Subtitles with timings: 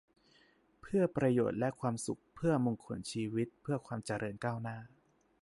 [0.81, 4.77] เพื่อประโยชน์และความสุข เพื่อมงคลชีวิต เพื่อความเจริญก้าวหน้า